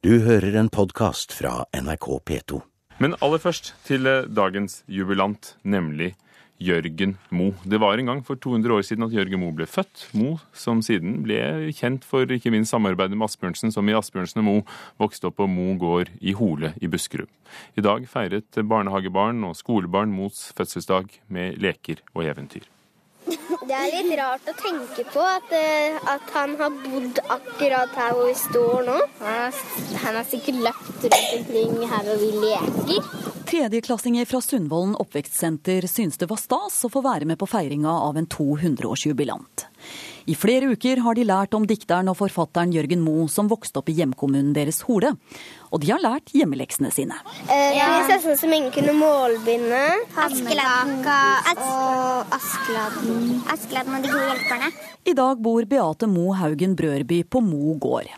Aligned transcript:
Du 0.00 0.14
hører 0.24 0.54
en 0.56 0.70
podkast 0.72 1.34
fra 1.36 1.66
NRK 1.76 2.06
P2. 2.24 2.62
Men 3.04 3.12
aller 3.20 3.40
først 3.42 3.74
til 3.84 4.08
eh, 4.08 4.22
dagens 4.32 4.78
jubilant, 4.88 5.50
nemlig 5.60 6.14
Jørgen 6.56 7.18
Mo. 7.28 7.50
Det 7.68 7.82
var 7.84 8.00
en 8.00 8.08
gang 8.08 8.22
for 8.24 8.40
200 8.40 8.78
år 8.78 8.86
siden 8.88 9.04
at 9.04 9.12
Jørgen 9.12 9.42
Mo 9.42 9.50
ble 9.52 9.68
født. 9.68 10.06
Mo 10.16 10.38
som 10.56 10.80
siden 10.80 11.18
ble 11.26 11.68
kjent 11.76 12.08
for 12.08 12.24
ikke 12.32 12.48
minst 12.48 12.72
samarbeidet 12.72 13.12
med 13.12 13.28
Asbjørnsen, 13.28 13.76
som 13.76 13.92
i 13.92 13.98
Asbjørnsen 14.00 14.40
og 14.40 14.48
Mo 14.48 14.56
vokste 15.04 15.28
opp 15.28 15.36
på 15.42 15.50
Mo 15.52 15.68
gård 15.76 16.08
i 16.16 16.32
Hole 16.32 16.72
i 16.80 16.88
Buskerud. 16.88 17.28
I 17.76 17.84
dag 17.84 18.08
feiret 18.08 18.64
barnehagebarn 18.72 19.44
og 19.44 19.58
skolebarn 19.60 20.16
Mos 20.16 20.46
fødselsdag 20.56 21.12
med 21.28 21.60
leker 21.60 22.00
og 22.14 22.24
eventyr. 22.24 22.64
Det 23.70 23.78
er 23.78 23.92
litt 24.02 24.16
rart 24.18 24.48
å 24.50 24.52
tenke 24.58 25.04
på 25.14 25.22
at, 25.22 25.52
eh, 25.54 25.94
at 26.10 26.32
han 26.34 26.56
har 26.58 26.72
bodd 26.74 27.20
akkurat 27.30 27.92
her 27.94 28.16
hvor 28.16 28.26
vi 28.26 28.34
står 28.34 28.80
nå. 28.88 28.96
Han 29.20 29.36
har, 29.36 29.60
han 30.02 30.18
har 30.18 30.26
sikkert 30.26 30.58
løpt 30.64 31.06
rundt 31.06 31.36
omkring 31.36 31.76
her 31.92 32.08
hvor 32.08 32.18
vi 32.18 32.32
leker. 32.48 33.06
Tredjeklassinger 33.46 34.26
fra 34.26 34.42
Sundvolden 34.42 34.98
oppvekstsenter 34.98 35.86
syns 35.86 36.18
det 36.18 36.26
var 36.32 36.42
stas 36.42 36.82
å 36.82 36.90
få 36.90 37.04
være 37.06 37.30
med 37.30 37.38
på 37.38 37.46
feiringa 37.46 37.94
av 38.10 38.18
en 38.18 38.26
200-årsjubilant. 38.26 39.69
I 40.30 40.36
flere 40.38 40.68
uker 40.70 41.00
har 41.04 41.16
de 41.16 41.24
lært 41.26 41.54
om 41.56 41.64
dikteren 41.66 42.10
og 42.12 42.18
forfatteren 42.20 42.72
Jørgen 42.74 43.02
Moe, 43.02 43.26
som 43.32 43.48
vokste 43.50 43.80
opp 43.80 43.90
i 43.90 43.96
hjemkommunen 43.98 44.52
deres 44.56 44.82
Hole. 44.86 45.14
Og 45.70 45.82
de 45.82 45.90
har 45.92 46.02
lært 46.02 46.32
hjemmeleksene 46.36 46.90
sine. 46.94 47.18
Eh, 47.48 47.80
Prinsessen 47.80 48.38
som 48.38 48.52
ingen 48.52 48.72
kunne 48.74 48.94
målbinde. 48.98 49.82
Askeladdekaka 50.20 51.18
og 51.56 52.34
Askeladden. 52.36 53.42
Askeladden 53.50 53.98
og 53.98 54.06
de 54.06 54.14
gode 54.14 54.30
hjelperne. 54.30 54.72
I 55.08 55.14
dag 55.16 55.42
bor 55.42 55.66
Beate 55.66 56.10
Moe 56.10 56.36
Haugen 56.36 56.76
Brørby 56.76 57.22
på 57.24 57.42
Mo 57.44 57.76
gård. 57.80 58.10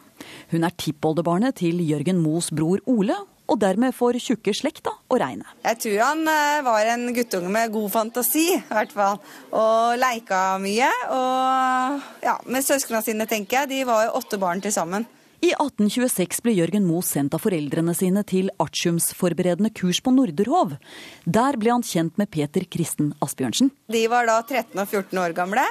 Hun 0.52 0.64
er 0.66 0.74
tippoldebarnet 0.76 1.56
til 1.62 1.80
Jørgen 1.86 2.18
Moes 2.20 2.50
bror 2.52 2.82
Ole, 2.90 3.16
og 3.50 3.58
dermed 3.60 3.94
får 3.96 4.20
tjukke 4.22 4.54
slekta 4.56 4.92
å 5.10 5.18
regne. 5.20 5.46
Jeg 5.64 5.80
tror 5.84 5.98
han 6.06 6.22
eh, 6.30 6.60
var 6.66 6.92
en 6.94 7.08
guttunge 7.16 7.50
med 7.52 7.72
god 7.74 7.90
fantasi, 7.92 8.46
i 8.56 8.60
hvert 8.70 8.94
fall. 8.94 9.18
Og 9.54 9.98
leika 10.00 10.44
mye. 10.62 10.90
Og 11.16 12.22
ja, 12.24 12.36
med 12.46 12.64
søsknene 12.66 13.02
sine, 13.04 13.26
tenker 13.30 13.62
jeg. 13.62 13.72
De 13.72 13.82
var 13.88 14.06
jo 14.06 14.14
åtte 14.22 14.40
barn 14.40 14.62
til 14.64 14.74
sammen. 14.74 15.08
I 15.42 15.50
1826 15.56 16.38
ble 16.44 16.52
Jørgen 16.54 16.84
Moe 16.86 17.02
sendt 17.02 17.34
av 17.34 17.42
foreldrene 17.42 17.96
sine 17.98 18.22
til 18.22 18.52
artiumsforberedende 18.62 19.72
kurs 19.74 19.98
på 19.98 20.12
Norderhov. 20.14 20.76
Der 21.26 21.58
ble 21.58 21.72
han 21.74 21.82
kjent 21.82 22.14
med 22.20 22.30
Peter 22.30 22.62
Kristen 22.70 23.10
Asbjørnsen. 23.18 23.72
De 23.90 24.04
var 24.12 24.30
da 24.30 24.38
13 24.44 24.78
og 24.78 24.86
14 24.86 25.18
år 25.18 25.34
gamle 25.34 25.66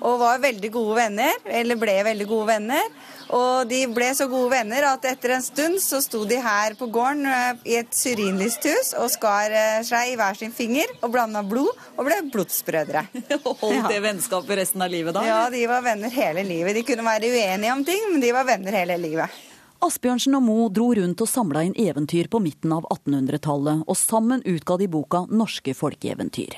og 0.00 0.18
var 0.20 0.40
veldig 0.42 0.70
gode 0.72 0.96
venner, 0.98 1.38
eller 1.46 1.78
ble 1.80 1.94
veldig 2.06 2.26
gode 2.28 2.48
venner. 2.50 2.90
Og 3.34 3.66
de 3.66 3.80
ble 3.90 4.12
så 4.14 4.28
gode 4.30 4.52
venner 4.52 4.86
at 4.86 5.06
etter 5.10 5.34
en 5.34 5.42
stund 5.42 5.80
så 5.82 5.98
sto 6.04 6.22
de 6.28 6.38
her 6.42 6.76
på 6.78 6.86
gården 6.94 7.26
eh, 7.26 7.64
i 7.72 7.78
et 7.80 7.90
syrinlisthus 7.96 8.92
og 9.00 9.10
skar 9.10 9.50
eh, 9.50 9.80
seg 9.86 10.12
i 10.12 10.14
hver 10.18 10.38
sin 10.38 10.54
finger 10.54 10.92
og 11.00 11.10
blanda 11.16 11.42
blod 11.42 11.72
og 11.96 12.06
ble 12.06 12.20
blodsbrødre. 12.30 13.02
Og 13.40 13.50
holdt 13.64 13.90
det 13.90 13.98
vennskapet 14.04 14.62
resten 14.62 14.86
av 14.86 14.92
livet 14.94 15.16
da? 15.16 15.24
Ja, 15.26 15.42
de 15.50 15.64
var 15.70 15.82
venner 15.86 16.12
hele 16.14 16.46
livet. 16.46 16.78
De 16.78 16.86
kunne 16.86 17.06
være 17.06 17.32
uenige 17.34 17.74
om 17.74 17.84
ting, 17.88 18.06
men 18.12 18.22
de 18.22 18.32
var 18.36 18.46
venner 18.46 18.78
hele 18.78 19.00
livet. 19.02 19.42
Asbjørnsen 19.86 20.38
og 20.38 20.44
Moe 20.46 20.70
dro 20.72 20.88
rundt 20.96 21.20
og 21.20 21.28
samla 21.28 21.66
inn 21.66 21.74
eventyr 21.76 22.30
på 22.32 22.40
midten 22.40 22.72
av 22.72 22.86
1800-tallet, 22.94 23.82
og 23.84 23.98
sammen 23.98 24.44
utga 24.48 24.78
de 24.80 24.88
boka 24.88 25.26
Norske 25.28 25.74
folkeeventyr. 25.76 26.56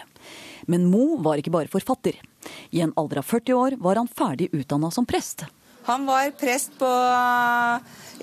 Men 0.69 0.89
Moe 0.93 1.17
var 1.25 1.41
ikke 1.41 1.53
bare 1.55 1.73
forfatter. 1.73 2.19
I 2.71 2.83
en 2.85 2.93
alder 3.01 3.23
av 3.23 3.29
40 3.29 3.57
år 3.57 3.79
var 3.81 4.01
han 4.01 4.09
ferdig 4.09 4.51
utdanna 4.53 4.91
som 4.93 5.07
prest. 5.09 5.47
Han 5.89 6.05
var 6.05 6.31
prest 6.37 6.75
på 6.77 6.89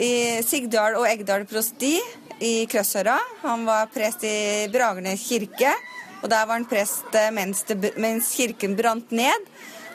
i 0.05 0.11
Sigdal 0.45 0.99
og 0.99 1.07
Eggdal 1.09 1.47
prosti 1.49 1.95
i 2.45 2.53
Krøsshøra. 2.69 3.16
Han 3.41 3.66
var 3.66 3.89
prest 3.93 4.25
i 4.27 4.67
Bragernes 4.69 5.23
kirke, 5.25 5.71
og 6.21 6.29
der 6.29 6.45
var 6.45 6.59
han 6.59 6.67
prest 6.69 7.17
eh, 7.17 7.31
mens, 7.33 7.63
det, 7.66 7.95
mens 8.01 8.29
kirken 8.38 8.77
brant 8.77 9.09
ned. 9.16 9.50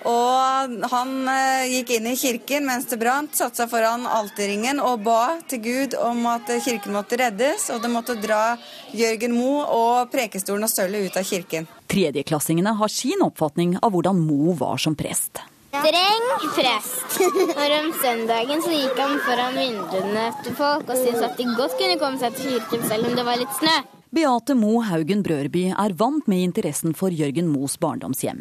Og 0.09 0.87
han 0.93 1.12
eh, 1.28 1.69
gikk 1.75 1.93
inn 1.97 2.09
i 2.09 2.16
kirken 2.16 2.66
mens 2.69 2.88
det 2.88 3.00
brant, 3.00 3.34
satte 3.37 3.62
seg 3.62 3.71
foran 3.72 4.06
alterringen 4.09 4.81
og 4.81 5.05
ba 5.05 5.37
til 5.50 5.62
Gud 5.65 5.97
om 6.00 6.25
at 6.31 6.49
kirken 6.65 6.97
måtte 6.97 7.19
reddes, 7.21 7.69
og 7.75 7.83
det 7.84 7.93
måtte 7.93 8.16
dra 8.21 8.56
Jørgen 8.97 9.37
Moe 9.37 9.66
og 9.69 10.11
prekestolen 10.12 10.66
og 10.66 10.72
sølvet 10.72 11.11
ut 11.11 11.21
av 11.21 11.28
kirken. 11.28 11.69
Tredjeklassingene 11.91 12.77
har 12.81 12.93
sin 12.93 13.25
oppfatning 13.27 13.77
av 13.81 13.93
hvordan 13.93 14.21
Moe 14.25 14.56
var 14.59 14.81
som 14.81 14.97
prest. 14.97 15.43
Streng 15.71 16.27
prest. 16.56 17.21
Og 17.21 17.72
om 17.77 17.93
søndagen 18.03 18.62
så 18.65 18.75
gikk 18.75 18.99
han 18.99 19.17
foran 19.22 19.59
vinduene 19.59 20.27
til 20.43 20.56
folk 20.59 20.91
og 20.91 20.99
syntes 20.99 21.22
at 21.28 21.38
de 21.38 21.47
godt 21.55 21.77
kunne 21.78 21.99
komme 22.00 22.19
seg 22.22 22.37
til 22.37 22.56
kirken 22.56 22.87
selv 22.91 23.11
om 23.11 23.19
det 23.19 23.27
var 23.28 23.38
litt 23.38 23.59
snø. 23.61 23.77
Beate 24.10 24.56
Mo 24.59 24.81
Haugen 24.82 25.21
Brørby 25.22 25.69
er 25.71 25.93
vant 25.94 26.26
med 26.26 26.43
interessen 26.43 26.97
for 26.98 27.15
Jørgen 27.15 27.47
Moes 27.47 27.76
barndomshjem. 27.78 28.41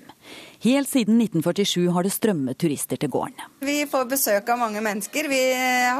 Helt 0.66 0.90
siden 0.90 1.19
1947 1.22 1.91
har 1.94 2.07
det 2.07 2.13
strømmet 2.16 2.57
turister 2.57 2.97
til 2.97 3.12
gården. 3.13 3.38
Vi 3.62 3.84
får 3.91 4.08
besøk 4.09 4.50
av 4.50 4.58
mange 4.58 4.81
mennesker. 4.81 5.29
Vi 5.29 5.44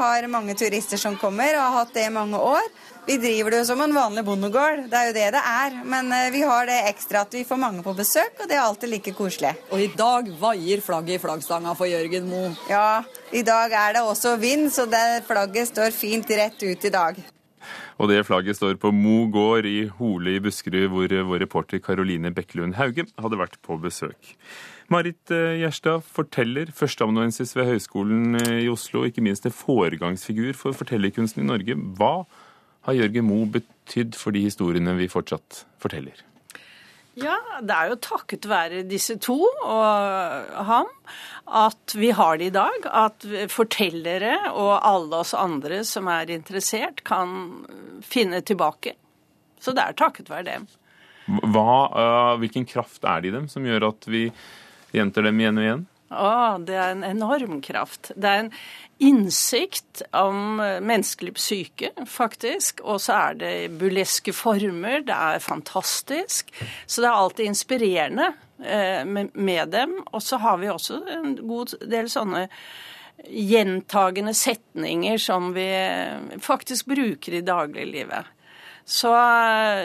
har 0.02 0.26
mange 0.26 0.58
turister 0.58 0.98
som 0.98 1.14
kommer, 1.22 1.54
og 1.54 1.62
har 1.62 1.78
hatt 1.84 1.94
det 1.94 2.08
i 2.08 2.10
mange 2.10 2.42
år. 2.42 2.66
Vi 3.06 3.20
driver 3.22 3.54
det 3.54 3.62
jo 3.62 3.70
som 3.70 3.86
en 3.86 3.94
vanlig 3.94 4.26
bondegård, 4.26 4.84
det 4.90 4.98
er 4.98 5.06
jo 5.12 5.16
det 5.20 5.30
det 5.38 5.46
er. 5.54 5.80
Men 5.94 6.10
eh, 6.18 6.28
vi 6.34 6.42
har 6.42 6.66
det 6.66 6.82
ekstra 6.90 7.22
at 7.22 7.38
vi 7.38 7.46
får 7.46 7.62
mange 7.62 7.86
på 7.86 7.94
besøk, 7.94 8.42
og 8.42 8.50
det 8.50 8.58
er 8.58 8.66
alltid 8.66 8.90
like 8.90 9.14
koselig. 9.14 9.54
Og 9.70 9.86
i 9.86 9.90
dag 9.94 10.34
vaier 10.42 10.82
flagget 10.82 11.20
i 11.20 11.22
flaggstanga 11.22 11.78
for 11.78 11.86
Jørgen 11.86 12.26
Moe. 12.26 12.56
Ja, 12.66 13.04
i 13.30 13.46
dag 13.46 13.70
er 13.70 14.00
det 14.00 14.02
også 14.02 14.34
vind, 14.42 14.72
så 14.74 14.90
det 14.90 15.28
flagget 15.30 15.70
står 15.70 15.94
fint 15.94 16.40
rett 16.42 16.58
ut 16.58 16.90
i 16.90 16.98
dag. 16.98 17.28
Og 18.00 18.08
det 18.08 18.22
flagget 18.24 18.56
står 18.56 18.78
på 18.80 18.92
Mo 18.96 19.26
gård 19.28 19.66
i 19.68 19.84
Hole 19.98 20.32
i 20.38 20.40
Buskerud, 20.40 20.88
hvor 20.88 21.12
vår 21.28 21.42
reporter 21.44 21.82
Karoline 21.84 22.32
Bekkelund 22.32 22.78
Hauge 22.78 23.04
hadde 23.20 23.38
vært 23.40 23.58
på 23.66 23.76
besøk. 23.82 24.32
Marit 24.90 25.30
eh, 25.34 25.60
Gjerstad, 25.60 26.06
forteller, 26.08 26.72
førsteamanuensis 26.74 27.52
ved 27.58 27.68
Høgskolen 27.68 28.40
eh, 28.40 28.62
i 28.64 28.70
Oslo, 28.72 29.04
ikke 29.04 29.22
minst 29.22 29.44
en 29.44 29.54
foregangsfigur 29.54 30.56
for 30.56 30.76
fortellerkunsten 30.76 31.44
i 31.44 31.50
Norge. 31.50 31.76
Hva 32.00 32.24
har 32.88 32.96
Jørgen 32.96 33.28
Moe 33.28 33.52
betydd 33.58 34.16
for 34.16 34.32
de 34.32 34.46
historiene 34.48 34.96
vi 34.96 35.10
fortsatt 35.12 35.66
forteller? 35.82 36.24
Ja, 37.20 37.36
det 37.60 37.74
er 37.76 37.90
jo 37.90 37.98
takket 38.00 38.46
være 38.48 38.84
disse 38.88 39.16
to 39.20 39.36
og 39.44 40.64
ham 40.68 40.88
at 41.50 41.94
vi 41.98 42.12
har 42.14 42.38
det 42.38 42.50
i 42.50 42.54
dag. 42.54 42.86
At 42.86 43.26
fortellere 43.52 44.36
og 44.52 44.72
alle 44.78 45.22
oss 45.24 45.34
andre 45.36 45.82
som 45.86 46.08
er 46.12 46.30
interessert, 46.32 47.02
kan 47.04 47.64
finne 48.06 48.40
tilbake. 48.46 48.94
Så 49.60 49.74
det 49.76 49.84
er 49.84 49.98
takket 49.98 50.30
være 50.30 50.48
dem. 50.48 50.68
Hva, 51.52 51.70
uh, 51.92 52.34
hvilken 52.40 52.66
kraft 52.66 53.04
er 53.06 53.22
det 53.22 53.30
i 53.30 53.36
dem 53.36 53.48
som 53.50 53.66
gjør 53.66 53.90
at 53.92 54.08
vi 54.10 54.28
gjentar 54.94 55.28
dem 55.28 55.42
igjen 55.42 55.60
og 55.60 55.66
igjen? 55.66 55.84
Å, 56.10 56.58
det 56.66 56.74
er 56.74 56.94
en 56.94 57.04
enorm 57.06 57.60
kraft. 57.62 58.10
Det 58.18 58.26
er 58.30 58.44
en 58.44 58.52
innsikt 59.00 60.02
om 60.16 60.58
menneskelig 60.58 61.36
psyke, 61.38 61.92
faktisk. 62.10 62.82
Og 62.82 62.98
så 63.04 63.16
er 63.16 63.38
det 63.40 63.54
buleske 63.80 64.34
former. 64.34 65.04
Det 65.06 65.16
er 65.16 65.44
fantastisk. 65.44 66.50
Så 66.86 67.04
det 67.04 67.08
er 67.08 67.20
alltid 67.22 67.52
inspirerende 67.52 68.32
eh, 68.58 69.06
med, 69.06 69.70
dem. 69.72 70.00
Og 70.10 70.22
så 70.22 70.40
har 70.42 70.58
vi 70.60 70.72
også 70.72 71.00
en 71.14 71.36
god 71.40 71.78
del 71.86 72.10
sånne 72.10 72.48
gjentagende 73.30 74.34
setninger 74.34 75.18
som 75.20 75.52
vi 75.54 75.68
faktisk 76.42 76.90
bruker 76.90 77.38
i 77.38 77.44
dagliglivet. 77.44 78.36
Så, 78.90 79.10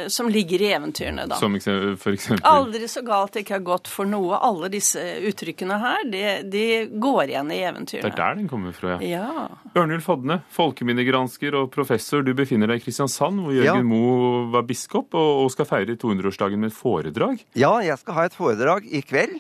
som 0.10 0.30
ligger 0.34 0.62
i 0.66 0.72
eventyrene, 0.74 1.28
da. 1.30 1.38
Som 1.38 1.54
for 1.62 2.16
eksempel? 2.16 2.42
Aldri 2.50 2.88
så 2.90 3.04
galt 3.06 3.36
det 3.36 3.44
ikke 3.44 3.60
har 3.60 3.66
gått 3.68 3.90
for 3.92 4.10
noe. 4.10 4.40
Alle 4.42 4.72
disse 4.74 4.98
uttrykkene 5.30 5.78
her, 5.78 6.08
de, 6.10 6.24
de 6.50 6.64
går 6.90 7.36
igjen 7.36 7.52
i 7.54 7.60
eventyrene. 7.70 8.10
Det 8.10 8.16
er 8.16 8.18
der 8.18 8.40
den 8.40 8.50
kommer 8.50 8.74
fra, 8.74 8.96
ja. 9.06 9.28
ja. 9.30 9.76
Ørnulf 9.78 10.10
Hodne, 10.10 10.40
folkeminnegransker 10.58 11.60
og 11.62 11.70
professor. 11.76 12.26
Du 12.26 12.34
befinner 12.34 12.74
deg 12.74 12.82
i 12.82 12.86
Kristiansand, 12.88 13.46
hvor 13.46 13.54
Jørgen 13.54 13.86
ja. 13.86 13.88
Moe 13.94 14.44
var 14.58 14.66
biskop 14.66 15.14
og 15.22 15.54
skal 15.54 15.70
feire 15.70 16.00
200-årsdagen 16.02 16.66
med 16.66 16.74
et 16.74 16.80
foredrag. 16.80 17.46
Ja, 17.54 17.76
jeg 17.86 18.02
skal 18.02 18.18
ha 18.18 18.26
et 18.26 18.42
foredrag 18.42 18.90
i 18.90 19.06
kveld. 19.06 19.38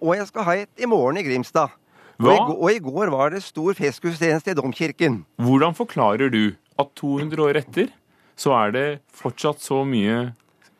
Og 0.00 0.16
jeg 0.16 0.32
skal 0.32 0.48
ha 0.48 0.58
et 0.64 0.80
i 0.80 0.88
morgen 0.88 1.20
i 1.20 1.28
Grimstad. 1.28 1.76
Og 2.22 2.32
i, 2.32 2.38
og 2.40 2.68
i, 2.70 2.80
går 2.80 3.12
var 3.12 3.36
det 3.36 3.44
stor 3.44 3.76
festgudstjeneste 3.76 4.54
i 4.54 4.56
Domkirken. 4.56 5.26
Hvordan 5.42 5.76
forklarer 5.76 6.32
du 6.32 6.54
at 6.80 6.94
200 6.96 7.44
år 7.44 7.60
etter 7.60 7.92
så 8.36 8.54
er 8.58 8.74
det 8.74 8.86
fortsatt 9.14 9.62
så 9.62 9.82
mye 9.88 10.32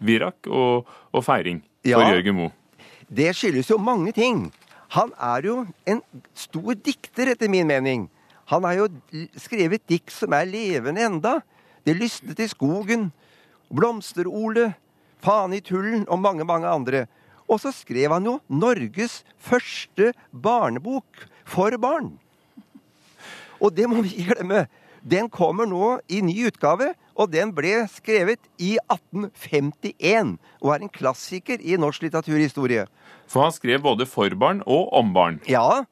virak 0.02 0.48
og, 0.50 0.88
og 1.12 1.24
feiring 1.24 1.62
for 1.82 2.02
ja, 2.02 2.12
Jørgen 2.14 2.38
Moe. 2.38 2.52
Det 3.12 3.30
skyldes 3.36 3.70
jo 3.70 3.78
mange 3.82 4.14
ting. 4.16 4.46
Han 4.96 5.12
er 5.20 5.46
jo 5.46 5.56
en 5.88 6.02
stor 6.36 6.76
dikter, 6.76 7.32
etter 7.32 7.50
min 7.52 7.68
mening. 7.68 8.06
Han 8.52 8.64
har 8.68 8.82
jo 8.82 8.88
skrevet 9.40 9.84
dikt 9.88 10.12
som 10.12 10.34
er 10.36 10.48
levende 10.48 11.04
enda. 11.04 11.38
Det 11.84 11.96
lysnet 11.96 12.40
i 12.40 12.48
skogen, 12.50 13.10
Blomster-Ole, 13.72 14.72
Fane 15.22 15.60
i 15.60 15.62
tullen 15.62 16.02
og 16.10 16.18
mange, 16.18 16.44
mange 16.44 16.68
andre. 16.68 17.04
Og 17.46 17.60
så 17.62 17.72
skrev 17.74 18.10
han 18.10 18.26
jo 18.26 18.38
Norges 18.50 19.20
første 19.38 20.10
barnebok 20.32 21.26
for 21.48 21.74
barn. 21.80 22.14
Og 23.62 23.70
det 23.76 23.86
må 23.88 24.02
vi 24.02 24.16
ikke 24.16 24.34
glemme. 24.34 24.66
Den 25.02 25.28
kommer 25.30 25.66
nå 25.66 25.98
i 26.10 26.20
ny 26.24 26.34
utgave, 26.50 26.92
og 27.12 27.32
den 27.32 27.52
ble 27.54 27.82
skrevet 27.92 28.40
i 28.62 28.76
1851. 28.90 30.36
Og 30.62 30.74
er 30.74 30.84
en 30.84 30.92
klassiker 30.92 31.60
i 31.60 31.78
norsk 31.80 32.06
litteraturhistorie. 32.06 32.86
For 33.30 33.44
han 33.44 33.54
skrev 33.54 33.82
både 33.84 34.06
for 34.08 34.32
barn 34.38 34.62
og 34.66 34.92
om 34.96 35.12
barn. 35.14 35.40
Ja, 35.50 35.84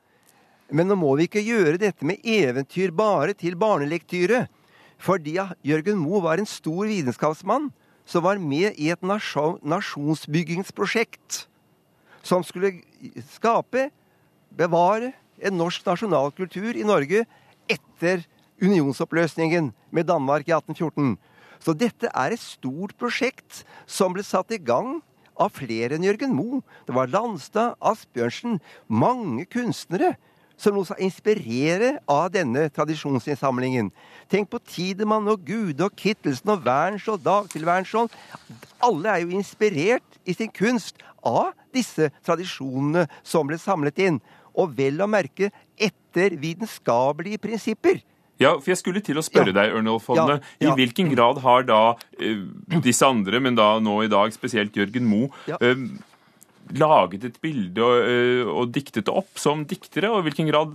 men 0.71 0.91
nå 0.91 0.97
må 0.99 1.13
vi 1.19 1.27
ikke 1.29 1.43
gjøre 1.45 1.81
dette 1.83 2.07
med 2.07 2.23
eventyr 2.25 2.95
bare 2.95 3.35
til 3.35 3.59
barnelektyre. 3.59 4.47
Fordi 5.01 5.39
Jørgen 5.65 6.01
Moe 6.01 6.21
var 6.25 6.41
en 6.41 6.49
stor 6.49 6.85
vitenskapsmann 6.89 7.71
som 8.09 8.25
var 8.27 8.41
med 8.43 8.77
i 8.81 8.91
et 8.93 9.03
nasjon, 9.07 9.59
nasjonsbyggingsprosjekt. 9.63 11.47
Som 12.27 12.45
skulle 12.45 12.83
skape, 13.33 13.89
bevare, 14.51 15.15
en 15.41 15.57
norsk 15.57 15.87
nasjonalkultur 15.87 16.77
i 16.77 16.85
Norge 16.85 17.25
etter 17.71 18.27
unionsoppløsningen 18.61 19.73
med 19.91 20.09
Danmark 20.09 20.49
i 20.49 20.55
1814. 20.55 21.17
Så 21.61 21.75
dette 21.77 22.09
er 22.09 22.33
et 22.33 22.41
stort 22.41 22.97
prosjekt 23.01 23.65
som 23.87 24.15
ble 24.17 24.25
satt 24.25 24.53
i 24.55 24.61
gang 24.61 25.01
av 25.41 25.53
flere 25.57 25.97
enn 25.97 26.07
Jørgen 26.07 26.35
Moe. 26.37 26.63
Det 26.89 26.97
var 26.97 27.11
Landstad, 27.13 27.77
Asbjørnsen, 27.81 28.61
mange 28.89 29.47
kunstnere 29.51 30.15
som 30.61 30.77
lot 30.77 30.91
seg 30.91 31.01
inspirere 31.05 31.95
av 32.11 32.29
denne 32.35 32.67
tradisjonsinnsamlingen. 32.75 33.89
Tenk 34.29 34.51
på 34.53 34.61
Tidemann 34.69 35.29
og 35.33 35.47
Gude 35.47 35.87
og 35.87 35.97
Kittelsen 35.97 36.53
og 36.53 36.67
Wernskjold, 36.67 37.23
Dagfjell 37.25 37.65
Wernskjold. 37.69 38.13
Alle 38.85 39.15
er 39.15 39.25
jo 39.25 39.39
inspirert 39.39 40.21
i 40.29 40.37
sin 40.37 40.53
kunst 40.53 41.01
av 41.25 41.55
disse 41.75 42.11
tradisjonene 42.27 43.07
som 43.25 43.49
ble 43.49 43.57
samlet 43.61 44.05
inn. 44.05 44.21
Og 44.53 44.75
vel 44.77 45.01
å 45.01 45.09
merke 45.09 45.49
etter 45.81 46.37
vitenskapelige 46.41 47.41
prinsipper. 47.41 48.03
Ja, 48.41 48.55
for 48.57 48.73
jeg 48.73 48.81
skulle 48.81 49.03
til 49.05 49.21
å 49.21 49.25
spørre 49.25 49.53
Ja. 49.53 49.59
deg, 49.61 49.75
Ørnulf 49.77 50.07
Hodne. 50.09 50.41
Ja, 50.61 50.69
ja. 50.69 50.73
I 50.73 50.77
hvilken 50.79 51.11
grad 51.15 51.39
har 51.45 51.63
da 51.69 51.81
eh, 52.19 52.41
disse 52.81 53.05
andre, 53.07 53.41
men 53.41 53.55
da 53.55 53.79
nå 53.79 54.03
i 54.05 54.09
dag 54.09 54.33
spesielt 54.33 54.73
Jørgen 54.73 55.05
Moe, 55.07 55.29
eh, 55.61 55.75
laget 56.73 57.25
et 57.27 57.41
bilde 57.43 57.83
og, 57.83 57.97
eh, 58.07 58.49
og 58.49 58.73
diktet 58.73 59.05
det 59.05 59.15
opp 59.15 59.39
som 59.39 59.65
diktere? 59.65 60.11
Og 60.11 60.23
i 60.23 60.31
hvilken 60.31 60.49
grad 60.49 60.73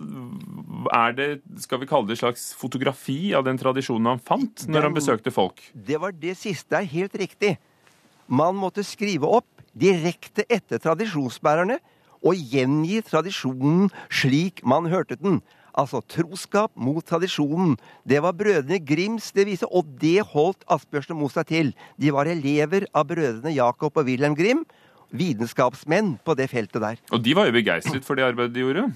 er 0.94 1.16
det, 1.18 1.42
skal 1.64 1.80
vi 1.80 1.88
kalle 1.90 2.08
det, 2.08 2.20
slags 2.20 2.54
fotografi 2.54 3.34
av 3.34 3.46
den 3.46 3.58
tradisjonen 3.58 4.06
han 4.14 4.20
fant 4.20 4.68
når 4.68 4.90
han 4.90 4.94
besøkte 4.94 5.34
folk? 5.34 5.62
Det 5.74 6.00
var 6.00 6.12
det 6.12 6.38
siste 6.38 6.70
Det 6.70 6.84
er 6.84 6.92
helt 6.92 7.14
riktig. 7.14 7.58
Man 8.28 8.56
måtte 8.56 8.84
skrive 8.84 9.26
opp 9.26 9.48
direkte 9.78 10.46
etter 10.50 10.80
tradisjonsbærerne 10.82 11.80
og 12.26 12.34
gjengi 12.36 13.02
tradisjonen 13.06 13.92
slik 14.10 14.64
man 14.66 14.86
hørte 14.90 15.18
den. 15.20 15.42
Altså 15.76 16.00
troskap 16.08 16.72
mot 16.80 17.04
tradisjonen. 17.04 17.76
Det 18.08 18.22
var 18.24 18.36
brødrene 18.38 18.80
Grims 18.80 19.32
det 19.36 19.48
viser, 19.50 19.68
og 19.68 19.90
det 20.00 20.22
holdt 20.32 20.64
Asbjørnsen 20.72 21.16
og 21.18 21.24
Moe 21.24 21.34
seg 21.34 21.50
til. 21.52 21.72
De 22.00 22.14
var 22.16 22.30
elever 22.32 22.88
av 22.96 23.10
brødrene 23.10 23.52
Jakob 23.56 24.00
og 24.00 24.08
Wilhelm 24.08 24.38
Grim. 24.40 24.64
Vitenskapsmenn 25.16 26.16
på 26.26 26.36
det 26.40 26.48
feltet 26.52 26.82
der. 26.82 27.02
Og 27.12 27.22
de 27.24 27.36
var 27.38 27.50
jo 27.50 27.56
begeistret 27.56 28.08
for 28.08 28.18
det 28.18 28.26
arbeidet 28.28 28.56
de 28.56 28.64
gjorde. 28.64 28.88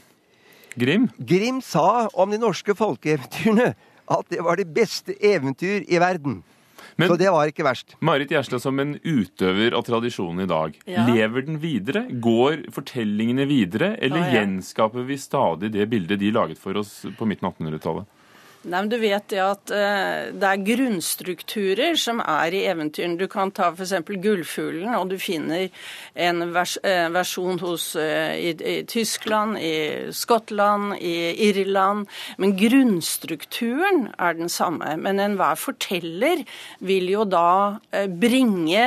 Grim? 0.79 1.09
Grim 1.19 1.59
sa 1.65 2.07
om 2.13 2.31
de 2.31 2.39
norske 2.39 2.75
folkeeventyrene 2.77 3.73
at 4.09 4.31
det 4.31 4.41
var 4.45 4.57
det 4.57 4.69
beste 4.73 5.13
eventyr 5.21 5.83
i 5.85 5.99
verden. 6.01 6.39
Men 6.99 7.07
Så 7.07 7.15
det 7.17 7.31
var 7.31 7.47
ikke 7.47 7.63
verst. 7.63 7.95
Marit 8.03 8.31
Gjerstad, 8.33 8.59
som 8.59 8.79
en 8.83 8.97
utøver 8.99 9.73
av 9.77 9.85
tradisjonen 9.87 10.43
i 10.43 10.49
dag, 10.49 10.75
Ja. 10.85 11.05
lever 11.07 11.45
den 11.47 11.59
videre? 11.63 12.05
Går 12.19 12.65
fortellingene 12.75 13.47
videre, 13.47 13.93
eller 14.03 14.19
Å, 14.19 14.25
ja. 14.27 14.41
gjenskaper 14.41 15.05
vi 15.07 15.15
stadig 15.17 15.71
det 15.71 15.87
bildet 15.89 16.19
de 16.19 16.31
laget 16.35 16.59
for 16.59 16.75
oss 16.81 17.05
på 17.17 17.25
midten 17.29 17.47
av 17.47 17.55
1800-tallet? 17.55 18.05
Nei, 18.61 18.81
men 18.81 18.89
Du 18.91 18.97
vet 18.99 19.23
det 19.31 19.39
at 19.39 19.71
uh, 19.71 20.29
det 20.35 20.47
er 20.49 20.63
grunnstrukturer 20.67 21.95
som 21.99 22.19
er 22.19 22.55
i 22.55 22.65
eventyrene. 22.67 23.15
Du 23.15 23.29
kan 23.31 23.53
ta 23.55 23.69
f.eks. 23.71 23.93
Gullfuglen, 24.19 24.91
og 24.97 25.13
du 25.13 25.15
finner 25.21 25.69
en 26.19 26.43
vers 26.51 26.75
uh, 26.83 27.07
versjon 27.15 27.61
hos, 27.63 27.93
uh, 27.95 28.35
i, 28.35 28.51
i 28.51 28.75
Tyskland, 28.89 29.55
i 29.63 30.11
Skottland, 30.15 30.97
i 30.99 31.31
Irland. 31.47 32.09
Men 32.41 32.57
grunnstrukturen 32.59 34.09
er 34.19 34.35
den 34.35 34.51
samme. 34.51 34.97
Men 34.99 35.23
enhver 35.23 35.55
forteller 35.59 36.43
vil 36.83 37.07
jo 37.13 37.23
da 37.29 37.79
bringe 38.19 38.83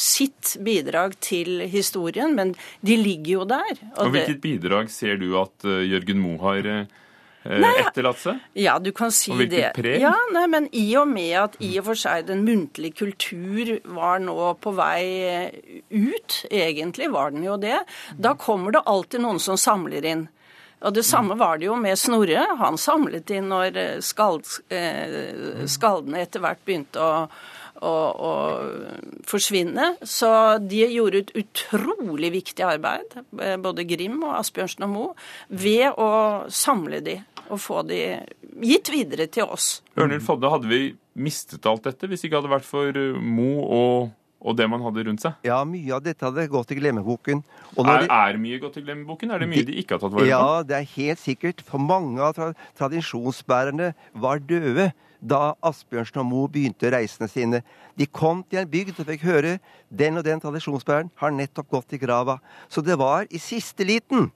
sitt 0.00 0.54
bidrag 0.64 1.14
til 1.22 1.62
historien, 1.70 2.34
men 2.36 2.52
de 2.86 2.96
ligger 2.98 3.32
jo 3.32 3.46
der. 3.48 3.72
Og 3.94 4.04
og 4.08 4.12
hvilket 4.14 4.42
bidrag 4.42 4.90
ser 4.92 5.18
du 5.20 5.32
at 5.40 5.64
Jørgen 5.64 6.22
Moe 6.22 6.40
har 6.42 6.68
etterlatt 7.44 8.18
seg? 8.22 8.40
Ja, 8.58 8.78
du 8.78 8.90
kan 8.96 9.12
si 9.14 9.32
Og 9.34 9.42
det. 9.50 9.72
preg? 9.76 10.00
Ja, 10.00 10.14
nei, 10.32 10.46
men 10.50 10.68
I 10.72 10.84
og 11.00 11.08
med 11.12 11.34
at 11.40 11.56
i 11.60 11.74
og 11.78 11.90
for 11.90 12.00
seg 12.00 12.26
den 12.30 12.44
muntlige 12.46 12.96
kultur 13.04 13.74
var 13.96 14.18
nå 14.24 14.36
på 14.64 14.72
vei 14.76 15.02
eh, 15.28 15.58
ut, 15.90 16.38
egentlig 16.50 17.10
var 17.12 17.34
den 17.34 17.44
jo 17.44 17.56
det, 17.60 17.82
da 18.16 18.34
kommer 18.34 18.72
det 18.72 18.84
alltid 18.86 19.20
noen 19.24 19.42
som 19.42 19.60
samler 19.60 20.04
inn. 20.04 20.28
Og 20.84 20.92
Det 20.92 21.04
samme 21.06 21.32
var 21.40 21.56
det 21.56 21.64
jo 21.70 21.76
med 21.80 21.96
Snorre. 21.96 22.42
Han 22.60 22.76
samlet 22.76 23.30
inn 23.32 23.46
når 23.48 23.76
eh, 23.80 24.00
skald, 24.04 24.44
eh, 24.68 25.64
skaldene 25.70 26.20
etter 26.26 26.42
hvert 26.44 26.60
begynte 26.66 27.00
å, 27.00 27.22
å, 27.80 27.92
å 28.28 28.32
forsvinne. 29.28 29.94
Så 30.04 30.28
de 30.60 30.82
gjorde 30.92 31.22
et 31.24 31.32
utrolig 31.40 32.32
viktig 32.34 32.66
arbeid, 32.66 33.16
eh, 33.40 33.56
både 33.64 33.86
Grim 33.88 34.20
og 34.26 34.36
Asbjørnsen 34.42 34.84
og 34.84 34.92
Moe, 34.92 35.14
ved 35.48 35.96
å 35.96 36.10
samle 36.52 37.00
de 37.06 37.16
og 37.50 37.58
få 37.60 37.82
de 37.88 37.98
gitt 38.62 38.88
videre 38.92 39.26
til 39.28 39.44
oss. 39.44 39.82
Ørnulf 39.98 40.24
Fodde, 40.28 40.50
hadde 40.50 40.68
vi 40.70 40.82
mistet 41.14 41.66
alt 41.66 41.84
dette 41.86 42.06
hvis 42.10 42.22
det 42.22 42.30
ikke 42.30 42.40
hadde 42.42 42.52
vært 42.54 42.64
for 42.68 42.92
Mo 43.20 43.50
og, 43.62 44.10
og 44.44 44.56
det 44.58 44.66
man 44.70 44.82
hadde 44.84 45.04
rundt 45.06 45.22
seg? 45.24 45.36
Ja, 45.46 45.60
mye 45.64 45.92
av 45.96 46.02
dette 46.04 46.24
hadde 46.26 46.48
gått 46.52 46.72
i 46.74 46.78
glemmeboken. 46.80 47.42
Og 47.76 47.86
når 47.86 47.94
Er, 47.94 48.00
det- 48.02 48.10
er 48.10 48.38
mye 48.42 48.58
gått 48.60 48.76
i 48.76 48.82
glemmeboken? 48.84 49.30
Er 49.32 49.38
det 49.44 49.48
mye 49.48 49.64
de 49.66 49.76
ikke 49.80 49.94
har 49.96 50.02
tatt 50.04 50.12
vare 50.12 50.24
på? 50.24 50.28
Ja, 50.28 50.62
det 50.62 50.76
er 50.80 50.90
helt 50.96 51.18
sikkert. 51.22 51.60
For 51.64 51.78
mange 51.78 52.20
av 52.20 52.34
tra 52.36 52.52
tradisjonsbærerne 53.14 53.94
var 54.14 54.38
døde 54.38 54.92
da 55.24 55.54
Asbjørnsen 55.64 56.20
og 56.20 56.26
Moe 56.28 56.48
begynte 56.52 56.90
reisene 56.92 57.28
sine. 57.32 57.62
De 57.96 58.04
kom 58.06 58.42
til 58.44 58.58
en 58.60 58.68
bygd 58.68 58.98
og 59.00 59.06
fikk 59.08 59.22
høre 59.24 59.54
den 59.88 60.18
og 60.20 60.24
den 60.26 60.40
tradisjonsbæreren 60.42 61.08
har 61.16 61.30
nettopp 61.32 61.70
gått 61.72 61.94
i 61.96 62.00
grava. 62.02 62.38
Så 62.68 62.84
det 62.84 62.98
var 63.00 63.24
i 63.30 63.38
siste 63.40 63.86
liten. 63.88 64.30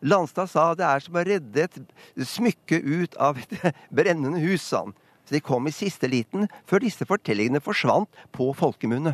Landstad 0.00 0.48
sa 0.50 0.70
det 0.78 0.86
er 0.86 1.04
som 1.04 1.18
å 1.18 1.24
redde 1.26 1.66
et 1.66 2.26
smykke 2.28 2.80
ut 2.80 3.16
av 3.20 3.40
et 3.40 3.54
brennende 4.00 4.40
hus, 4.42 4.64
sa 4.64 4.86
han. 4.86 4.96
Så 5.30 5.36
de 5.36 5.42
kom 5.46 5.68
i 5.68 5.70
siste 5.70 6.08
liten, 6.10 6.48
før 6.66 6.82
disse 6.82 7.06
fortellingene 7.06 7.60
forsvant 7.62 8.08
på 8.34 8.48
folkemunne. 8.58 9.12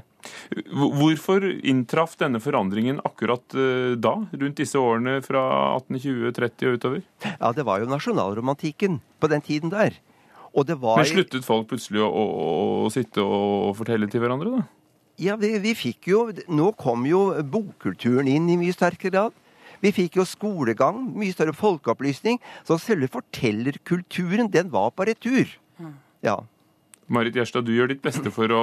Hvorfor 0.72 1.44
inntraff 1.44 2.14
denne 2.16 2.40
forandringen 2.40 3.02
akkurat 3.04 3.52
eh, 3.52 3.98
da? 4.00 4.14
Rundt 4.32 4.62
disse 4.62 4.80
årene 4.80 5.18
fra 5.26 5.42
1820, 5.76 6.32
30 6.38 6.70
og 6.70 6.78
utover? 6.80 7.04
Ja, 7.26 7.52
det 7.52 7.66
var 7.68 7.82
jo 7.82 7.90
nasjonalromantikken 7.90 9.02
på 9.20 9.30
den 9.30 9.44
tiden 9.44 9.74
der. 9.74 9.98
Og 10.56 10.64
det 10.70 10.78
var 10.80 11.02
Men 11.02 11.10
sluttet 11.10 11.44
folk 11.44 11.68
plutselig 11.68 12.00
å, 12.00 12.08
å, 12.08 12.24
å 12.86 12.90
sitte 12.94 13.20
og 13.20 13.74
fortelle 13.76 14.08
til 14.08 14.24
hverandre, 14.24 14.56
da? 14.56 14.64
Ja, 15.20 15.36
vi, 15.40 15.52
vi 15.60 15.72
fikk 15.76 16.10
jo 16.10 16.18
Nå 16.52 16.72
kom 16.76 17.06
jo 17.08 17.30
bokkulturen 17.44 18.28
inn 18.28 18.48
i 18.52 18.56
mye 18.60 18.72
sterkere 18.72 19.12
grad. 19.12 19.36
Vi 19.82 19.92
fikk 19.94 20.18
jo 20.20 20.26
skolegang, 20.28 21.02
mye 21.18 21.34
større 21.34 21.54
folkeopplysning. 21.56 22.40
Så 22.66 22.78
selve 22.82 23.08
fortellerkulturen, 23.12 24.50
den 24.52 24.72
var 24.74 24.92
på 24.96 25.08
retur. 25.08 25.56
Ja. 26.24 26.40
Marit 27.06 27.36
Gjerstad, 27.38 27.62
du 27.62 27.70
gjør 27.70 27.92
ditt 27.92 28.02
beste 28.02 28.32
for 28.34 28.50
å 28.50 28.62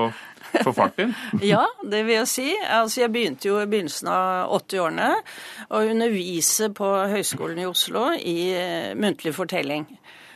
få 0.66 0.74
fart 0.76 0.98
inn. 1.00 1.14
Ja, 1.54 1.64
det 1.80 2.02
vil 2.04 2.18
jeg 2.18 2.28
si. 2.32 2.50
Altså, 2.60 3.06
jeg 3.06 3.14
begynte 3.14 3.48
jo 3.48 3.62
i 3.62 3.70
begynnelsen 3.72 4.10
av 4.12 4.52
80-årene 4.58 5.12
å 5.72 5.84
undervise 5.94 6.68
på 6.76 6.90
Høgskolen 7.14 7.64
i 7.64 7.70
Oslo 7.70 8.10
i 8.20 8.38
eh, 8.58 8.92
muntlig 9.00 9.36
fortelling. 9.38 9.88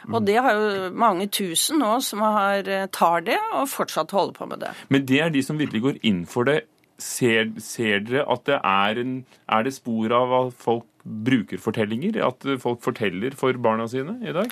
Og 0.08 0.24
det 0.24 0.38
har 0.40 0.56
jo 0.56 0.88
mange 0.96 1.28
tusen 1.28 1.82
nå 1.84 1.98
som 2.06 2.24
har, 2.24 2.64
eh, 2.72 2.88
tar 2.96 3.28
det 3.28 3.42
og 3.52 3.68
fortsatt 3.68 4.16
holder 4.16 4.38
på 4.40 4.48
med 4.54 4.64
det. 4.64 4.72
Men 4.88 5.06
det 5.10 5.20
er 5.26 5.34
de 5.34 5.44
som 5.44 5.60
virkelig 5.60 5.84
går 5.84 6.00
inn 6.08 6.24
for 6.30 6.48
det. 6.48 6.62
Ser, 6.98 7.52
ser 7.62 8.00
dere 8.08 8.24
at 8.34 8.46
det 8.50 8.58
er, 8.66 8.98
en, 9.04 9.12
er 9.54 9.68
det 9.68 9.76
spor 9.76 10.14
av 10.18 10.32
at 10.40 10.56
folk 10.58 10.88
bruker 11.06 11.62
fortellinger? 11.62 12.18
At 12.26 12.48
folk 12.64 12.82
forteller 12.86 13.36
for 13.38 13.54
barna 13.62 13.86
sine 13.92 14.18
i 14.26 14.34
dag? 14.34 14.50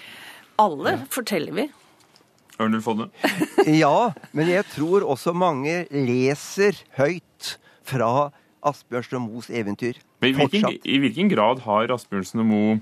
Alle 0.62 1.00
forteller 1.12 1.56
vi. 1.58 1.66
Ørnulf 2.62 2.86
Odne? 2.88 3.10
ja, 3.84 4.12
men 4.32 4.48
jeg 4.54 4.64
tror 4.76 5.04
også 5.10 5.34
mange 5.36 5.82
leser 5.92 6.78
høyt 7.00 7.56
fra 7.86 8.30
Asbjørnsen 8.66 9.18
og 9.20 9.26
Moes 9.26 9.50
eventyr. 9.52 9.98
Men 10.24 10.32
i 10.32 10.38
hvilken, 10.40 10.78
i 10.86 11.02
hvilken 11.04 11.30
grad 11.34 11.66
har 11.66 11.92
Asbjørnsen 11.98 12.42
og 12.46 12.50
Moe 12.50 12.78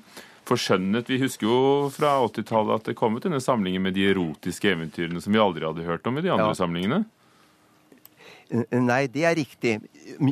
forskjønnet 0.47 1.07
Vi 1.07 1.17
husker 1.21 1.47
jo 1.47 1.57
fra 1.95 2.17
80-tallet 2.27 2.81
at 2.81 2.87
det 2.91 2.97
kom 2.99 3.15
ut 3.15 3.23
denne 3.25 3.39
samlingen 3.43 3.83
med 3.87 3.95
de 3.95 4.05
erotiske 4.11 4.73
eventyrene 4.75 5.21
som 5.23 5.31
vi 5.33 5.39
aldri 5.41 5.63
hadde 5.65 5.85
hørt 5.87 6.07
om 6.11 6.19
i 6.19 6.23
de 6.25 6.31
andre 6.35 6.51
Ja. 6.51 6.57
samlingene. 6.59 7.05
Nei, 8.53 9.03
det 9.09 9.25
er 9.25 9.37
riktig. 9.39 9.77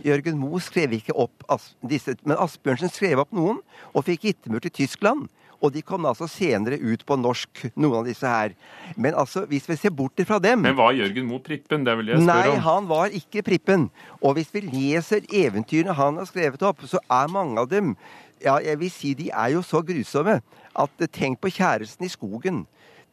Jørgen 0.06 0.38
Moe 0.38 0.62
skrev 0.62 0.94
ikke 1.00 1.16
opp 1.18 1.46
disse, 1.90 2.14
men 2.22 2.38
Asbjørnsen 2.38 2.92
skrev 2.94 3.24
opp 3.24 3.32
noen 3.34 3.62
og 3.96 4.06
fikk 4.06 4.28
gittemur 4.30 4.62
til 4.62 4.74
Tyskland. 4.84 5.30
Og 5.62 5.70
de 5.76 5.84
kom 5.86 6.08
altså 6.10 6.26
senere 6.26 6.80
ut 6.82 7.04
på 7.06 7.16
norsk, 7.22 7.68
noen 7.78 8.00
av 8.00 8.08
disse 8.10 8.26
her. 8.26 8.56
Men 8.98 9.14
altså, 9.14 9.44
hvis 9.50 9.68
vi 9.70 9.78
ser 9.78 9.94
bort 9.94 10.18
fra 10.26 10.40
dem 10.42 10.64
Men 10.66 10.78
var 10.78 10.96
Jørgen 10.98 11.28
Moe 11.30 11.42
prippen? 11.46 11.86
Det 11.86 11.94
vil 12.00 12.10
jeg 12.10 12.22
spørre 12.24 12.42
Nei, 12.42 12.56
om. 12.56 12.64
han 12.66 12.90
var 12.90 13.14
ikke 13.22 13.44
prippen. 13.46 13.90
Og 14.22 14.40
hvis 14.40 14.50
vi 14.56 14.66
leser 14.66 15.26
eventyrene 15.30 15.94
han 15.98 16.18
har 16.18 16.30
skrevet 16.30 16.66
opp, 16.66 16.82
så 16.90 17.02
er 17.10 17.30
mange 17.30 17.62
av 17.62 17.70
dem 17.70 17.96
ja, 18.42 18.58
jeg 18.58 18.80
vil 18.82 18.90
si 18.90 19.14
de 19.14 19.30
er 19.30 19.54
jo 19.54 19.62
så 19.62 19.84
grusomme 19.86 20.40
at 20.42 21.04
eh, 21.04 21.10
tenk 21.14 21.38
på 21.42 21.52
kjæresten 21.54 22.08
i 22.08 22.10
skogen. 22.10 22.64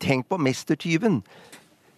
Tenk 0.00 0.29
på 0.31 0.38
mestertyven. 0.41 1.21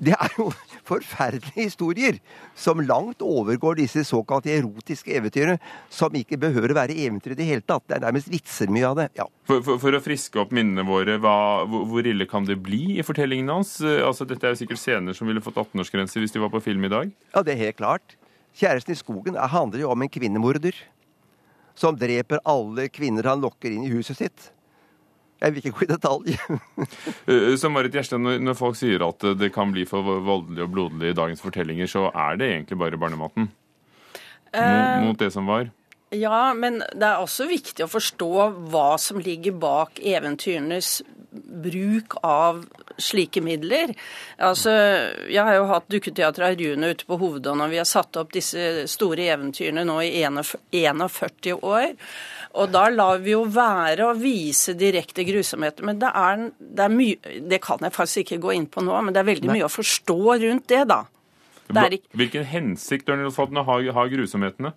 Det 0.01 0.15
er 0.17 0.33
jo 0.39 0.47
forferdelige 0.91 1.67
historier 1.67 2.17
som 2.57 2.81
langt 2.81 3.21
overgår 3.23 3.77
disse 3.83 4.01
såkalte 4.09 4.49
erotiske 4.55 5.13
eventyrene, 5.19 5.59
som 5.93 6.15
ikke 6.17 6.39
behøver 6.41 6.73
å 6.73 6.79
være 6.79 6.97
eventyr 6.97 7.35
i 7.35 7.39
det 7.43 7.49
hele 7.51 7.65
tatt. 7.69 7.85
Det 7.91 7.99
er 7.99 8.07
nærmest 8.07 8.31
vitser 8.33 8.73
mye 8.73 8.89
av 8.89 8.97
det. 9.03 9.09
ja. 9.21 9.27
For, 9.51 9.61
for, 9.67 9.81
for 9.83 9.97
å 9.99 10.01
friske 10.05 10.41
opp 10.41 10.55
minnene 10.57 10.85
våre, 10.89 11.19
hva, 11.21 11.35
hvor, 11.69 11.85
hvor 11.91 12.07
ille 12.09 12.25
kan 12.31 12.47
det 12.49 12.57
bli 12.65 12.97
i 12.99 13.05
fortellingene 13.07 13.59
hans? 13.61 13.77
Eh, 13.85 14.01
Altså, 14.11 14.25
Dette 14.27 14.49
er 14.49 14.55
jo 14.55 14.61
sikkert 14.63 14.81
scener 14.81 15.15
som 15.17 15.29
ville 15.29 15.43
fått 15.45 15.59
18-årsgrense 15.61 16.19
hvis 16.23 16.33
de 16.35 16.41
var 16.43 16.51
på 16.55 16.63
film 16.65 16.85
i 16.89 16.93
dag. 16.93 17.11
Ja, 17.35 17.43
det 17.47 17.55
er 17.59 17.61
helt 17.67 17.79
klart. 17.83 18.17
Kjæresten 18.57 18.97
i 18.97 18.99
skogen 18.99 19.37
er- 19.37 19.53
handler 19.53 19.85
jo 19.85 19.91
om 19.93 20.03
en 20.03 20.11
kvinnemorder 20.11 20.75
som 21.79 21.95
dreper 21.97 22.41
alle 22.49 22.89
kvinner 22.93 23.29
han 23.31 23.41
lokker 23.45 23.71
inn 23.73 23.85
i 23.87 23.93
huset 23.93 24.19
sitt. 24.19 24.49
Jeg 25.41 25.55
vil 25.55 25.63
ikke 25.63 25.79
gå 25.79 25.87
i 25.87 25.91
detalj. 25.91 26.35
Som 26.37 27.59
Så 27.63 27.71
Marit 27.73 27.97
Gjerstad, 27.97 28.21
når, 28.21 28.57
folk 28.59 28.77
sier 28.77 29.03
at 29.07 29.25
eh, 29.25 29.37
det 29.41 29.53
kan 29.55 29.73
bli 29.73 29.87
for 29.89 30.05
voldelig 30.05 30.67
og 30.67 30.73
blodig 30.75 31.13
i 31.13 31.17
dagens 31.17 31.41
fortellinger, 31.45 31.89
så 31.89 32.09
er 32.11 32.41
det 32.41 32.51
egentlig 32.53 32.81
bare 32.81 33.01
barnematen? 33.01 33.51
Mot, 34.51 35.05
mot 35.07 35.21
det 35.21 35.31
som 35.33 35.47
var? 35.47 35.71
Ja, 36.11 36.51
men 36.59 36.81
det 36.83 37.07
er 37.07 37.23
også 37.23 37.47
viktig 37.47 37.85
å 37.87 37.91
forstå 37.91 38.31
hva 38.73 38.89
som 38.99 39.21
ligger 39.23 39.55
bak 39.63 40.01
eventyrenes 40.03 40.99
bruk 41.51 42.17
av 42.23 42.65
slike 43.01 43.43
midler. 43.45 43.95
Altså, 44.39 44.73
Jeg 45.29 45.43
har 45.45 45.57
jo 45.57 45.69
hatt 45.71 45.89
Dukketeatret 45.91 46.47
av 46.53 46.59
Rune 46.61 46.91
ute 46.95 47.07
på 47.09 47.19
Hovedånd, 47.21 47.63
og 47.63 47.71
vi 47.73 47.81
har 47.81 47.89
satt 47.89 48.17
opp 48.21 48.33
disse 48.33 48.87
store 48.91 49.31
eventyrene 49.35 49.85
nå 49.89 50.01
i 50.07 50.13
41 50.23 51.55
år. 51.57 51.95
Og 52.59 52.73
da 52.75 52.89
lar 52.91 53.21
vi 53.23 53.35
jo 53.35 53.45
være 53.47 54.09
å 54.09 54.17
vise 54.19 54.75
direkte 54.75 55.25
grusomheter. 55.29 55.87
Men 55.87 56.01
det 56.03 56.11
er, 56.11 56.45
det 56.59 56.85
er 56.87 56.95
mye 56.95 57.39
Det 57.51 57.61
kan 57.63 57.83
jeg 57.83 57.95
faktisk 57.95 58.25
ikke 58.25 58.43
gå 58.43 58.55
inn 58.59 58.69
på 58.71 58.83
nå, 58.83 58.95
men 59.03 59.15
det 59.15 59.23
er 59.23 59.31
veldig 59.31 59.53
mye 59.53 59.69
å 59.69 59.73
forstå 59.73 60.21
rundt 60.43 60.69
det, 60.71 60.85
da. 60.91 61.05
Det 61.71 61.83
er 61.83 61.99
ikke, 62.01 62.17
Hvilken 62.19 62.47
hensikt 62.51 63.11
Ørnulf 63.13 63.39
Hodne, 63.39 63.63
har, 63.67 63.85
har 63.95 64.11
grusomhetene? 64.11 64.73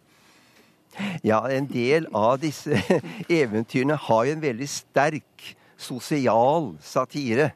Ja, 1.26 1.40
en 1.50 1.66
del 1.72 2.06
av 2.14 2.38
disse 2.44 2.78
eventyrene 3.42 3.98
har 3.98 4.28
jo 4.28 4.36
en 4.36 4.44
veldig 4.44 4.70
sterk 4.70 5.54
sosial 5.84 6.74
satire. 6.84 7.52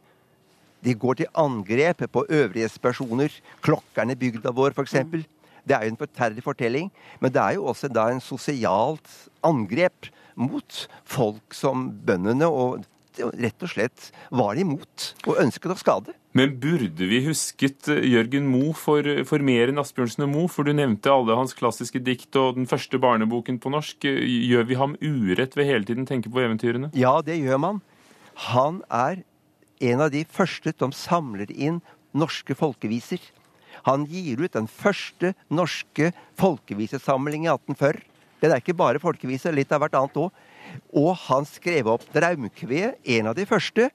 De 0.86 0.93
går 0.93 1.22
til 1.22 1.31
angrep 1.36 2.03
på 2.13 2.25
øvrighetspersoner. 2.29 3.34
Klokkerne 3.65 4.13
i 4.13 4.19
bygda 4.19 4.53
vår, 4.55 4.75
f.eks. 4.77 5.00
Det 5.67 5.75
er 5.75 5.84
jo 5.84 5.96
en 5.96 6.00
forferdelig 6.00 6.43
fortelling, 6.46 6.91
men 7.19 7.34
det 7.34 7.41
er 7.41 7.57
jo 7.57 7.65
også 7.67 7.89
da 7.91 8.05
en 8.12 8.24
sosialt 8.24 9.10
angrep 9.43 10.07
mot 10.38 10.86
folk 11.03 11.55
som 11.57 11.89
bøndene 12.07 12.48
og 12.48 12.86
rett 13.17 13.65
og 13.65 13.72
slett 13.72 14.12
var 14.29 14.60
imot 14.62 15.12
og 15.25 15.41
ønsket 15.41 15.74
å 15.74 15.77
skade. 15.79 16.15
Men 16.38 16.53
burde 16.62 17.07
vi 17.10 17.24
husket 17.25 17.89
eh, 17.89 18.03
Jørgen 18.12 18.46
Moe 18.51 18.75
for, 18.77 19.05
for 19.25 19.41
mer 19.43 19.72
enn 19.72 19.81
Asbjørnsen 19.81 20.27
og 20.27 20.31
Moe? 20.36 20.51
For 20.51 20.67
du 20.67 20.75
nevnte 20.77 21.10
alle 21.10 21.38
hans 21.39 21.55
klassiske 21.57 22.01
dikt 22.03 22.38
og 22.38 22.60
den 22.60 22.69
første 22.69 23.00
barneboken 23.01 23.57
på 23.63 23.72
norsk. 23.74 24.05
Gjør 24.05 24.67
vi 24.69 24.77
ham 24.77 24.93
urett 25.01 25.57
ved 25.57 25.69
hele 25.72 25.88
tiden 25.88 26.05
tenke 26.10 26.29
på 26.29 26.43
eventyrene? 26.43 26.91
Ja, 26.98 27.17
det 27.25 27.39
gjør 27.41 27.63
man. 27.63 27.81
Han 28.38 28.84
er 28.94 29.24
en 29.82 30.01
av 30.01 30.12
de 30.13 30.24
første 30.29 30.74
som 30.77 30.94
samler 30.94 31.50
inn 31.53 31.82
norske 32.17 32.56
folkeviser. 32.58 33.22
Han 33.86 34.06
gir 34.10 34.41
ut 34.41 34.53
den 34.53 34.67
første 34.70 35.34
norske 35.53 36.12
folkevisesamlingen 36.39 37.48
i 37.48 37.53
1840. 37.53 38.03
Den 38.41 38.53
er 38.53 38.62
ikke 38.62 38.77
bare 38.77 39.01
folkeviser, 39.01 39.56
litt 39.56 39.72
av 39.74 39.82
hvert 39.82 39.98
annet 39.98 40.20
òg. 40.22 40.41
Og 40.98 41.13
han 41.27 41.48
skrev 41.50 41.89
opp 41.89 42.06
Draumkveet, 42.13 43.00
en 43.17 43.32
av 43.32 43.38
de 43.38 43.46
første. 43.50 43.89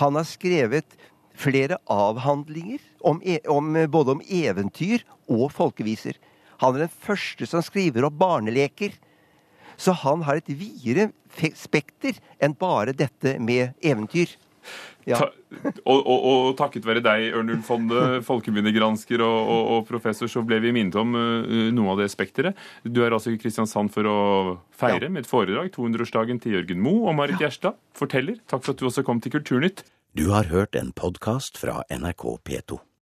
Han 0.00 0.18
har 0.18 0.26
skrevet 0.28 0.96
flere 1.40 1.78
avhandlinger 1.88 2.82
om, 3.00 3.20
e- 3.24 3.40
om, 3.48 3.72
både 3.88 4.16
om 4.16 4.24
eventyr 4.26 5.06
og 5.30 5.48
folkeviser. 5.54 6.18
Han 6.60 6.76
er 6.76 6.84
den 6.84 6.98
første 7.06 7.48
som 7.48 7.64
skriver 7.64 8.04
opp 8.04 8.18
barneleker. 8.20 8.92
Så 9.80 9.94
han 10.04 10.22
har 10.28 10.40
et 10.42 10.52
videre 10.52 11.08
spekter 11.56 12.18
enn 12.42 12.54
bare 12.60 12.92
dette 12.96 13.38
med 13.40 13.72
eventyr. 13.80 14.36
Ja. 15.08 15.16
Ta, 15.16 15.30
og, 15.88 15.98
og, 16.04 16.24
og 16.28 16.50
takket 16.58 16.84
være 16.84 17.00
deg, 17.02 17.30
Ørnulf 17.34 17.64
Fonde, 17.66 18.20
folkeminnegransker 18.26 19.22
og, 19.24 19.38
og, 19.54 19.70
og 19.72 19.86
professor, 19.88 20.28
så 20.30 20.42
ble 20.46 20.58
vi 20.62 20.74
minnet 20.76 20.98
om 21.00 21.16
uh, 21.16 21.70
noe 21.72 21.94
av 21.94 22.02
det 22.02 22.10
spekteret. 22.12 22.58
Du 22.84 23.00
er 23.02 23.16
altså 23.16 23.32
i 23.32 23.38
Kristiansand 23.40 23.90
for 23.94 24.06
å 24.10 24.18
feire 24.76 25.08
Ja. 25.08 25.14
med 25.16 25.24
et 25.24 25.30
foredrag 25.30 25.72
200-årsdagen 25.74 26.42
til 26.44 26.58
Jørgen 26.58 26.84
Moe 26.84 27.08
og 27.08 27.16
Marit 27.18 27.40
Gjerstad, 27.40 27.80
forteller. 27.96 28.36
Takk 28.52 28.66
for 28.66 28.76
at 28.76 28.84
du 28.84 28.86
også 28.90 29.06
kom 29.08 29.24
til 29.24 29.32
Kulturnytt. 29.38 29.82
Du 30.14 30.28
har 30.34 30.52
hørt 30.52 30.76
en 30.76 30.92
podkast 30.92 31.58
fra 31.58 31.80
NRK 31.88 32.28
P2. 32.44 32.80